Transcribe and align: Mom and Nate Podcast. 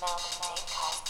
Mom 0.00 0.08
and 0.16 0.40
Nate 0.40 0.66
Podcast. 0.70 1.09